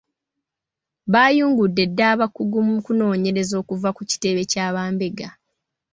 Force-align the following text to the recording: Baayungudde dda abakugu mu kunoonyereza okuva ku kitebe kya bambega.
Baayungudde 1.13 1.83
dda 1.89 2.05
abakugu 2.13 2.57
mu 2.67 2.75
kunoonyereza 2.85 3.53
okuva 3.61 3.89
ku 3.97 4.01
kitebe 4.09 4.41
kya 4.51 4.65
bambega. 4.73 5.29